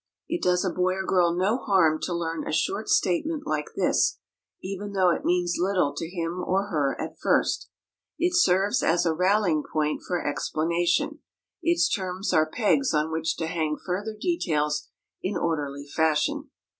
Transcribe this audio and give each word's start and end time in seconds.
It 0.27 0.41
does 0.41 0.65
a 0.65 0.71
boy 0.71 0.93
or 0.95 1.05
girl 1.05 1.31
no 1.31 1.57
harm 1.57 1.99
to 2.01 2.13
learn 2.15 2.47
a 2.47 2.51
short 2.51 2.89
statement 2.89 3.45
like 3.45 3.73
this, 3.75 4.17
even 4.59 4.93
though 4.93 5.11
it 5.11 5.23
means 5.25 5.57
little 5.59 5.93
to 5.95 6.09
him 6.09 6.43
or 6.43 6.69
her 6.69 6.99
at 6.99 7.19
first. 7.19 7.69
It 8.17 8.33
serves 8.35 8.81
as 8.81 9.05
a 9.05 9.13
rallying 9.13 9.61
point 9.61 10.01
for 10.01 10.27
explanation; 10.27 11.19
its 11.61 11.87
terms 11.87 12.33
are 12.33 12.49
pegs 12.49 12.95
on 12.95 13.11
which 13.11 13.37
to 13.37 13.45
hang 13.45 13.77
further 13.77 14.17
details 14.19 14.87
in 15.21 15.37
orderly 15.37 15.85
fashion. 15.85 16.49